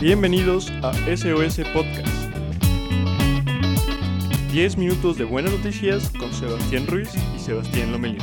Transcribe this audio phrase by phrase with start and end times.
[0.00, 2.08] Bienvenidos a SOS Podcast.
[4.50, 8.22] 10 minutos de buenas noticias con Sebastián Ruiz y Sebastián Lomelín.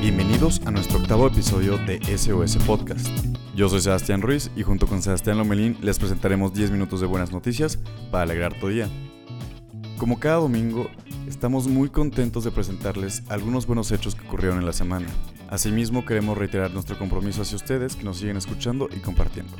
[0.00, 3.08] Bienvenidos a nuestro octavo episodio de SOS Podcast.
[3.56, 7.32] Yo soy Sebastián Ruiz y junto con Sebastián Lomelín les presentaremos 10 minutos de buenas
[7.32, 7.80] noticias
[8.12, 8.88] para alegrar tu día.
[9.98, 10.88] Como cada domingo,
[11.28, 15.06] estamos muy contentos de presentarles algunos buenos hechos que ocurrieron en la semana.
[15.48, 19.52] Asimismo, queremos reiterar nuestro compromiso hacia ustedes que nos siguen escuchando y compartiendo.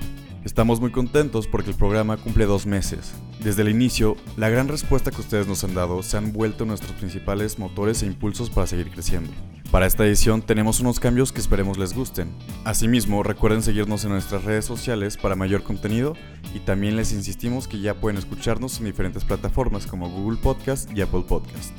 [0.44, 3.14] Estamos muy contentos porque el programa cumple dos meses.
[3.42, 6.92] Desde el inicio, la gran respuesta que ustedes nos han dado se han vuelto nuestros
[6.92, 9.30] principales motores e impulsos para seguir creciendo.
[9.76, 12.32] Para esta edición tenemos unos cambios que esperemos les gusten.
[12.64, 16.14] Asimismo, recuerden seguirnos en nuestras redes sociales para mayor contenido
[16.54, 21.02] y también les insistimos que ya pueden escucharnos en diferentes plataformas como Google Podcast y
[21.02, 21.72] Apple Podcast.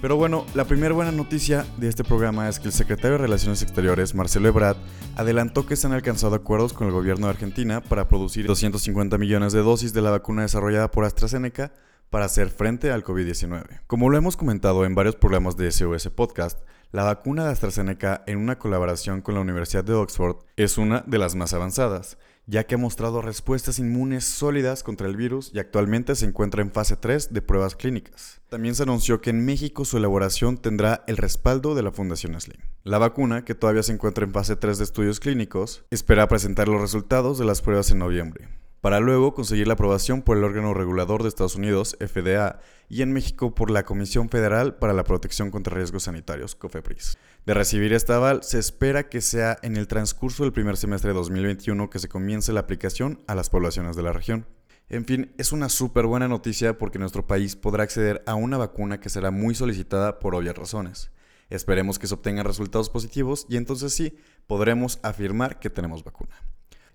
[0.00, 3.62] Pero bueno, la primera buena noticia de este programa es que el secretario de Relaciones
[3.62, 4.76] Exteriores, Marcelo Ebrard,
[5.14, 9.52] adelantó que se han alcanzado acuerdos con el gobierno de Argentina para producir 250 millones
[9.52, 11.70] de dosis de la vacuna desarrollada por AstraZeneca
[12.10, 13.82] para hacer frente al COVID-19.
[13.86, 16.58] Como lo hemos comentado en varios programas de SOS Podcast,
[16.94, 21.18] la vacuna de AstraZeneca en una colaboración con la Universidad de Oxford es una de
[21.18, 26.14] las más avanzadas ya que ha mostrado respuestas inmunes sólidas contra el virus y actualmente
[26.14, 28.42] se encuentra en fase 3 de pruebas clínicas.
[28.48, 32.60] También se anunció que en México su elaboración tendrá el respaldo de la Fundación Slim.
[32.84, 36.80] La vacuna, que todavía se encuentra en fase 3 de estudios clínicos, espera presentar los
[36.80, 38.46] resultados de las pruebas en noviembre
[38.84, 42.60] para luego conseguir la aprobación por el órgano regulador de Estados Unidos, FDA,
[42.90, 47.16] y en México por la Comisión Federal para la Protección contra Riesgos Sanitarios, COFEPRIS.
[47.46, 51.14] De recibir esta aval, se espera que sea en el transcurso del primer semestre de
[51.14, 54.46] 2021 que se comience la aplicación a las poblaciones de la región.
[54.90, 59.00] En fin, es una súper buena noticia porque nuestro país podrá acceder a una vacuna
[59.00, 61.10] que será muy solicitada por obvias razones.
[61.48, 66.36] Esperemos que se obtengan resultados positivos y entonces sí, podremos afirmar que tenemos vacuna.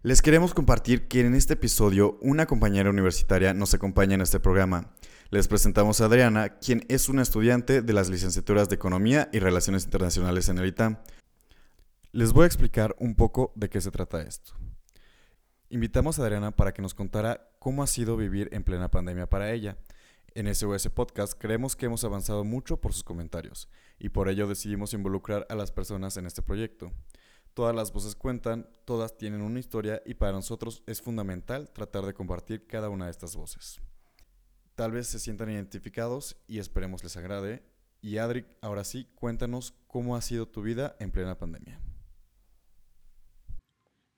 [0.02, 4.94] Les queremos compartir que en este episodio una compañera universitaria nos acompaña en este programa.
[5.30, 9.84] Les presentamos a Adriana, quien es una estudiante de las licenciaturas de Economía y Relaciones
[9.84, 11.00] Internacionales en el ITAM.
[12.14, 14.54] Les voy a explicar un poco de qué se trata esto.
[15.68, 19.52] Invitamos a Adriana para que nos contara cómo ha sido vivir en plena pandemia para
[19.52, 19.78] ella.
[20.34, 23.68] En SOS Podcast creemos que hemos avanzado mucho por sus comentarios
[24.00, 26.94] y por ello decidimos involucrar a las personas en este proyecto.
[27.54, 32.14] Todas las voces cuentan, todas tienen una historia y para nosotros es fundamental tratar de
[32.14, 33.82] compartir cada una de estas voces.
[34.76, 37.64] Tal vez se sientan identificados y esperemos les agrade.
[38.02, 41.82] Y Adri, ahora sí, cuéntanos cómo ha sido tu vida en plena pandemia.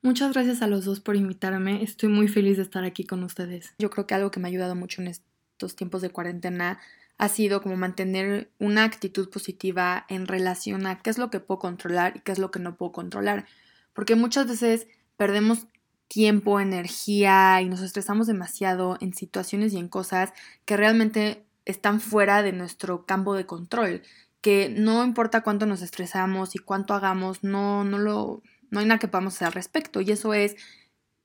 [0.03, 1.83] Muchas gracias a los dos por invitarme.
[1.83, 3.73] Estoy muy feliz de estar aquí con ustedes.
[3.79, 6.79] Yo creo que algo que me ha ayudado mucho en estos tiempos de cuarentena
[7.21, 11.59] ha sido como mantener una actitud positiva en relación a qué es lo que puedo
[11.59, 13.45] controlar y qué es lo que no puedo controlar.
[13.93, 14.87] Porque muchas veces
[15.17, 15.67] perdemos
[16.07, 20.33] tiempo, energía y nos estresamos demasiado en situaciones y en cosas
[20.65, 24.01] que realmente están fuera de nuestro campo de control,
[24.41, 28.97] que no importa cuánto nos estresamos y cuánto hagamos, no no lo no hay nada
[28.97, 30.55] que podamos hacer al respecto y eso es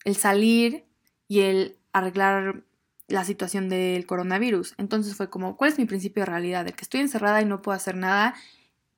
[0.04, 0.84] el salir
[1.26, 2.64] y el arreglar
[3.08, 4.74] la situación del coronavirus.
[4.78, 6.64] Entonces fue como, ¿cuál es mi principio de realidad?
[6.64, 8.34] De que estoy encerrada y no puedo hacer nada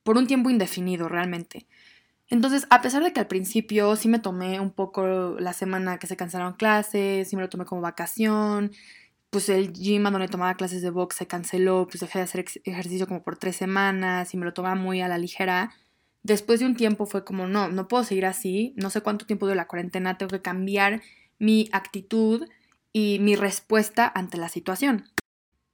[0.03, 1.67] por un tiempo indefinido realmente.
[2.31, 6.07] Entonces, a pesar de que al principio sí me tomé un poco la semana que
[6.07, 8.73] se cancelaron clases, sí me lo tomé como vacación,
[9.31, 13.07] pues el gym donde tomaba clases de box se canceló, pues dejé de hacer ejercicio
[13.07, 15.73] como por tres semanas y me lo tomaba muy a la ligera.
[16.23, 19.47] Después de un tiempo fue como, no, no puedo seguir así, no sé cuánto tiempo
[19.47, 21.03] de la cuarentena, tengo que cambiar
[21.39, 22.47] mi actitud
[22.93, 25.04] y mi respuesta ante la situación.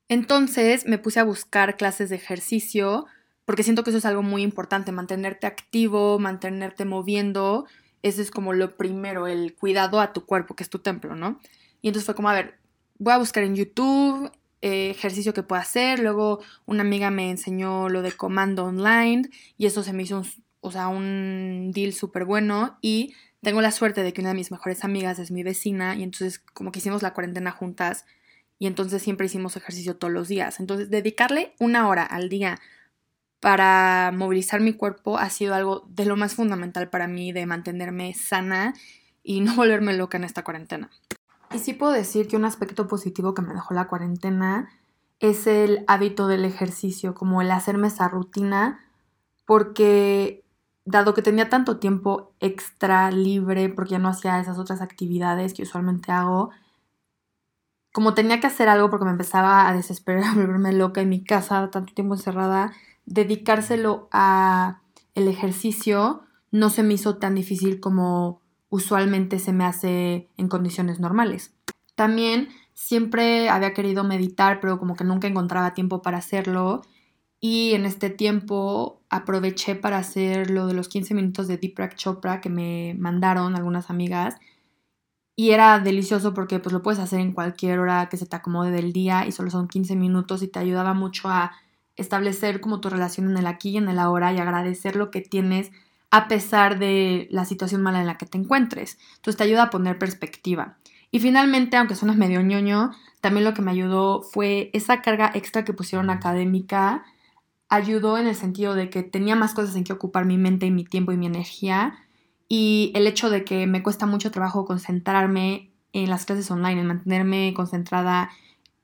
[0.09, 3.07] Entonces me puse a buscar clases de ejercicio
[3.45, 7.67] porque siento que eso es algo muy importante, mantenerte activo, mantenerte moviendo,
[8.03, 11.39] eso es como lo primero, el cuidado a tu cuerpo, que es tu templo, ¿no?
[11.83, 12.59] Y entonces fue como, a ver,
[12.99, 14.31] voy a buscar en YouTube
[14.63, 19.29] eh, ejercicio que puedo hacer, luego una amiga me enseñó lo de comando online
[19.59, 20.27] y eso se me hizo un,
[20.61, 23.13] o sea, un deal súper bueno y
[23.45, 26.41] tengo la suerte de que una de mis mejores amigas es mi vecina y entonces
[26.41, 28.05] como que hicimos la cuarentena juntas
[28.59, 30.59] y entonces siempre hicimos ejercicio todos los días.
[30.59, 32.59] Entonces dedicarle una hora al día
[33.41, 38.15] para movilizar mi cuerpo ha sido algo de lo más fundamental para mí de mantenerme
[38.15, 38.75] sana
[39.23, 40.91] y no volverme loca en esta cuarentena.
[41.53, 44.71] Y sí puedo decir que un aspecto positivo que me dejó la cuarentena
[45.21, 48.81] es el hábito del ejercicio, como el hacerme esa rutina,
[49.47, 50.44] porque
[50.85, 55.63] dado que tenía tanto tiempo extra libre porque ya no hacía esas otras actividades que
[55.63, 56.51] usualmente hago,
[57.93, 61.25] como tenía que hacer algo porque me empezaba a desesperar, a volverme loca en mi
[61.25, 62.73] casa, tanto tiempo encerrada,
[63.07, 64.81] dedicárselo a
[65.15, 70.99] el ejercicio no se me hizo tan difícil como usualmente se me hace en condiciones
[71.01, 71.55] normales.
[71.95, 76.83] También siempre había querido meditar, pero como que nunca encontraba tiempo para hacerlo.
[77.47, 82.41] Y en este tiempo aproveché para hacer lo de los 15 minutos de Deepak Chopra
[82.41, 84.37] que me mandaron algunas amigas.
[85.37, 88.71] Y era delicioso porque pues lo puedes hacer en cualquier hora que se te acomode
[88.71, 91.53] del día y solo son 15 minutos y te ayudaba mucho a
[91.97, 95.21] establecer como tu relación en el aquí y en el ahora y agradecer lo que
[95.21, 95.71] tienes
[96.11, 98.97] a pesar de la situación mala en la que te encuentres.
[99.17, 100.79] Entonces te ayuda a poner perspectiva.
[101.11, 105.63] Y finalmente, aunque suena medio ñoño, también lo que me ayudó fue esa carga extra
[105.67, 107.05] que pusieron académica
[107.75, 110.71] ayudó en el sentido de que tenía más cosas en que ocupar mi mente y
[110.71, 111.95] mi tiempo y mi energía.
[112.49, 116.87] Y el hecho de que me cuesta mucho trabajo concentrarme en las clases online, en
[116.87, 118.31] mantenerme concentrada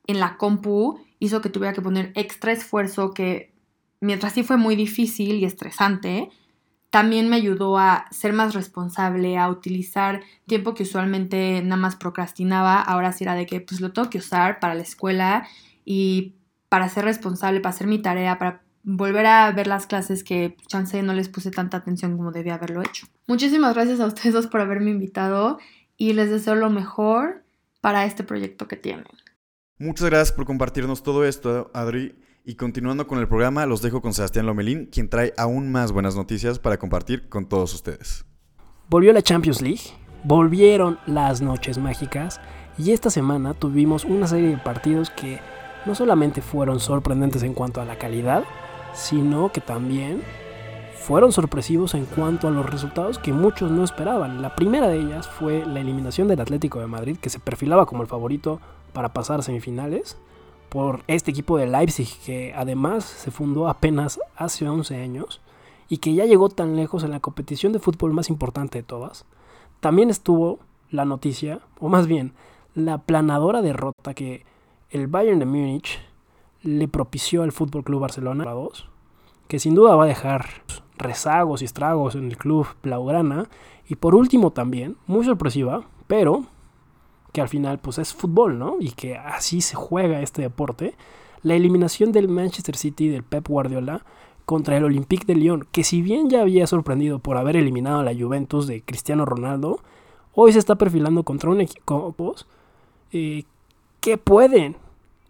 [0.07, 3.53] en la compu, hizo que tuviera que poner extra esfuerzo que
[4.01, 6.31] mientras sí fue muy difícil y estresante,
[6.91, 12.81] también me ayudó a ser más responsable, a utilizar tiempo que usualmente nada más procrastinaba,
[12.81, 15.47] ahora sí era de que pues lo tengo que usar para la escuela
[15.85, 16.35] y
[16.69, 21.03] para ser responsable, para hacer mi tarea, para volver a ver las clases que chance
[21.03, 23.07] no les puse tanta atención como debía haberlo hecho.
[23.27, 25.59] Muchísimas gracias a ustedes dos por haberme invitado
[25.97, 27.45] y les deseo lo mejor
[27.81, 29.07] para este proyecto que tienen.
[29.79, 32.15] Muchas gracias por compartirnos todo esto, Adri.
[32.45, 36.17] Y continuando con el programa, los dejo con Sebastián Lomelín, quien trae aún más buenas
[36.17, 38.25] noticias para compartir con todos ustedes.
[38.89, 39.83] Volvió la Champions League,
[40.25, 42.41] volvieron las noches mágicas
[42.79, 45.39] y esta semana tuvimos una serie de partidos que
[45.87, 48.45] no solamente fueron sorprendentes en cuanto a la calidad,
[48.95, 50.23] sino que también
[50.97, 54.43] fueron sorpresivos en cuanto a los resultados que muchos no esperaban.
[54.43, 58.03] La primera de ellas fue la eliminación del Atlético de Madrid, que se perfilaba como
[58.03, 58.61] el favorito
[58.93, 60.17] para pasar a semifinales,
[60.69, 65.41] por este equipo de Leipzig, que además se fundó apenas hace 11 años
[65.89, 69.25] y que ya llegó tan lejos en la competición de fútbol más importante de todas.
[69.81, 70.61] También estuvo
[70.91, 72.33] la noticia, o más bien,
[72.75, 74.45] la planadora derrota que
[74.91, 75.99] el Bayern de Múnich
[76.63, 78.89] le propició al Fútbol Club Barcelona 2,
[79.49, 80.47] que sin duda va a dejar
[80.97, 83.49] rezagos y estragos en el club blaugrana.
[83.89, 86.45] Y por último también, muy sorpresiva, pero
[87.33, 88.77] que al final pues es fútbol, ¿no?
[88.81, 90.95] Y que así se juega este deporte.
[91.43, 94.05] La eliminación del Manchester City del Pep Guardiola
[94.45, 98.05] contra el Olympique de Lyon, que si bien ya había sorprendido por haber eliminado a
[98.05, 99.81] la Juventus de Cristiano Ronaldo,
[100.35, 102.35] hoy se está perfilando contra un equipo
[103.13, 103.45] eh,
[104.01, 104.77] que pueden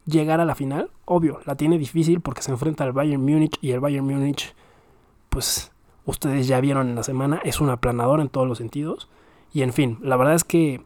[0.06, 0.90] llegar a la final.
[1.04, 4.54] Obvio, la tiene difícil porque se enfrenta al Bayern Múnich y el Bayern Múnich,
[5.28, 5.72] pues
[6.04, 9.08] ustedes ya vieron en la semana, es un aplanador en todos los sentidos.
[9.52, 10.82] Y en fin, la verdad es que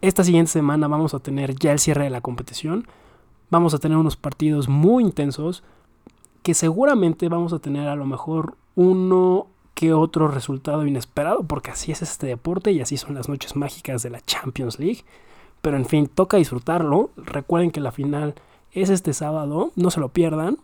[0.00, 2.86] esta siguiente semana vamos a tener ya el cierre de la competición.
[3.50, 5.62] Vamos a tener unos partidos muy intensos
[6.42, 11.92] que seguramente vamos a tener a lo mejor uno que otro resultado inesperado, porque así
[11.92, 15.04] es este deporte y así son las noches mágicas de la Champions League.
[15.66, 17.10] Pero en fin, toca disfrutarlo.
[17.16, 18.36] Recuerden que la final
[18.70, 20.58] es este sábado, no se lo pierdan,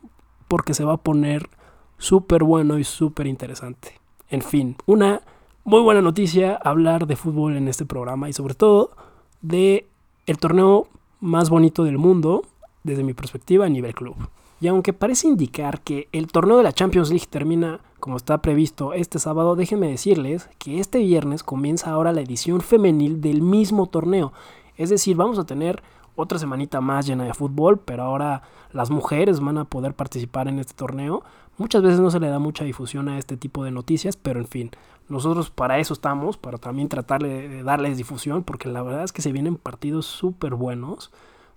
[0.46, 1.50] porque se va a poner
[1.98, 4.00] súper bueno y súper interesante.
[4.28, 5.22] En fin, una
[5.64, 8.92] muy buena noticia hablar de fútbol en este programa y sobre todo
[9.40, 9.88] de
[10.26, 10.86] el torneo
[11.18, 12.42] más bonito del mundo
[12.84, 14.14] desde mi perspectiva a nivel club.
[14.60, 18.94] Y aunque parece indicar que el torneo de la Champions League termina como está previsto
[18.94, 24.32] este sábado, déjenme decirles que este viernes comienza ahora la edición femenil del mismo torneo.
[24.76, 25.82] Es decir, vamos a tener
[26.14, 30.58] otra semanita más llena de fútbol, pero ahora las mujeres van a poder participar en
[30.58, 31.22] este torneo.
[31.58, 34.46] Muchas veces no se le da mucha difusión a este tipo de noticias, pero en
[34.46, 34.70] fin,
[35.08, 39.22] nosotros para eso estamos, para también tratar de darles difusión, porque la verdad es que
[39.22, 41.10] se vienen partidos súper buenos.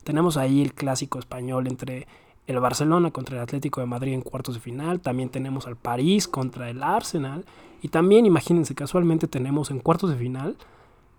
[0.03, 2.07] Tenemos ahí el clásico español entre
[2.47, 6.27] el Barcelona contra el Atlético de Madrid en cuartos de final, también tenemos al París
[6.27, 7.45] contra el Arsenal
[7.81, 10.55] y también imagínense casualmente tenemos en cuartos de final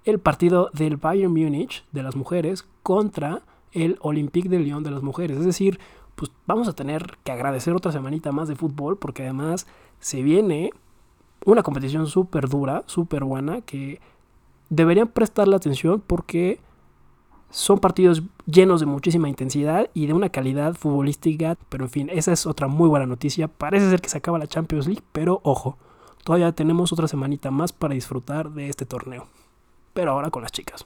[0.06, 5.02] el partido del Bayern Múnich de las mujeres contra el Olympique de Lyon de las
[5.02, 5.36] mujeres.
[5.36, 5.80] Es decir,
[6.14, 9.66] pues vamos a tener que agradecer otra semanita más de fútbol porque además
[9.98, 10.70] se viene
[11.44, 14.00] una competición súper dura, súper buena, que
[14.70, 16.60] deberían prestarle atención porque
[17.50, 22.32] son partidos llenos de muchísima intensidad y de una calidad futbolística, pero en fin, esa
[22.32, 23.48] es otra muy buena noticia.
[23.48, 25.76] Parece ser que se acaba la Champions League, pero ojo,
[26.22, 29.26] todavía tenemos otra semanita más para disfrutar de este torneo
[29.96, 30.84] pero ahora con las chicas.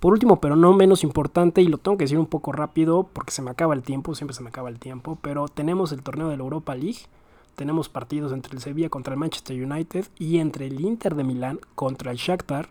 [0.00, 3.32] Por último, pero no menos importante, y lo tengo que decir un poco rápido porque
[3.32, 6.28] se me acaba el tiempo, siempre se me acaba el tiempo, pero tenemos el torneo
[6.28, 7.00] de la Europa League,
[7.56, 11.58] tenemos partidos entre el Sevilla contra el Manchester United y entre el Inter de Milán
[11.74, 12.68] contra el Shakhtar.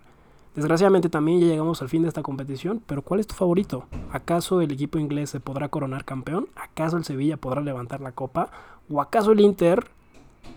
[0.56, 3.86] Desgraciadamente también ya llegamos al fin de esta competición, pero ¿cuál es tu favorito?
[4.12, 6.50] ¿Acaso el equipo inglés se podrá coronar campeón?
[6.56, 8.52] ¿Acaso el Sevilla podrá levantar la copa?
[8.92, 9.88] ¿O acaso el Inter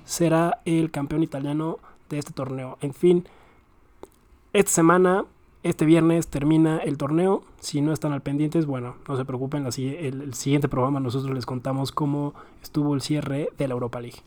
[0.04, 1.78] será el campeón italiano
[2.10, 2.76] de este torneo?
[2.82, 3.24] En fin,
[4.54, 5.24] Esta semana,
[5.62, 7.42] este viernes, termina el torneo.
[7.58, 9.66] Si no están al pendientes, bueno, no se preocupen.
[9.66, 14.18] El, el siguiente programa nosotros les contamos cómo estuvo el cierre de la Europa League.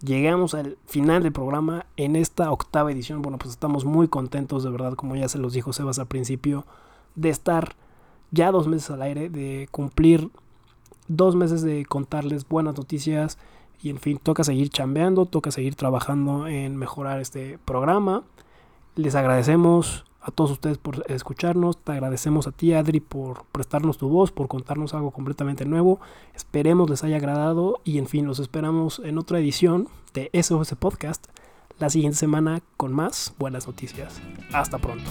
[0.00, 3.20] Llegamos al final del programa en esta octava edición.
[3.20, 6.64] Bueno, pues estamos muy contentos, de verdad, como ya se los dijo Sebas al principio,
[7.14, 7.76] de estar
[8.30, 10.30] ya dos meses al aire, de cumplir
[11.08, 13.36] dos meses de contarles buenas noticias.
[13.82, 18.22] Y en fin, toca seguir chambeando, toca seguir trabajando en mejorar este programa.
[18.96, 21.76] Les agradecemos a todos ustedes por escucharnos.
[21.76, 26.00] Te agradecemos a ti, Adri, por prestarnos tu voz, por contarnos algo completamente nuevo.
[26.34, 31.26] Esperemos les haya agradado y en fin, los esperamos en otra edición de SOS Podcast
[31.78, 34.20] la siguiente semana con más buenas noticias.
[34.52, 35.10] Hasta pronto.